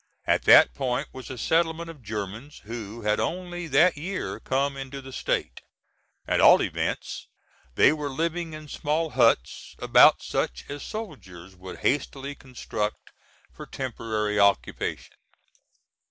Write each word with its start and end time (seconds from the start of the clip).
At 0.25 0.45
that 0.45 0.73
point 0.73 1.07
was 1.13 1.29
a 1.29 1.37
settlement 1.37 1.87
of 1.87 2.01
Germans 2.01 2.63
who 2.65 3.03
had 3.03 3.19
only 3.19 3.67
that 3.67 3.97
year 3.97 4.39
come 4.39 4.75
into 4.75 4.99
the 4.99 5.13
State. 5.13 5.61
At 6.27 6.41
all 6.41 6.63
events 6.63 7.27
they 7.75 7.93
were 7.93 8.09
living 8.09 8.53
in 8.53 8.67
small 8.67 9.11
huts, 9.11 9.75
about 9.77 10.23
such 10.23 10.65
as 10.71 10.81
soldiers 10.81 11.55
would 11.55 11.81
hastily 11.81 12.33
construct 12.33 13.11
for 13.53 13.67
temporary 13.67 14.39
occupation. 14.39 15.15